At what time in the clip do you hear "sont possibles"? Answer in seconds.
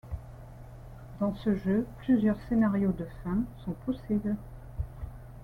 3.63-4.35